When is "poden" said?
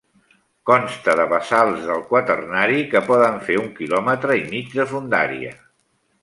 3.11-3.37